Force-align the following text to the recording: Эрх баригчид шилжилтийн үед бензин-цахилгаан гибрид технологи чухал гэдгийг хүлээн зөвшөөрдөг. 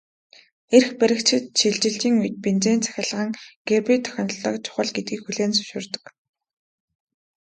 Эрх 0.75 0.89
баригчид 0.99 1.45
шилжилтийн 1.59 2.15
үед 2.21 2.35
бензин-цахилгаан 2.45 3.29
гибрид 3.67 4.03
технологи 4.05 4.63
чухал 4.65 4.89
гэдгийг 4.95 5.21
хүлээн 5.23 5.51
зөвшөөрдөг. 5.55 6.03